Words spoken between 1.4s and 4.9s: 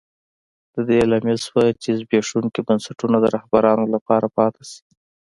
شوه چې زبېښونکي بنسټونه د رهبرانو لپاره پاتې شي.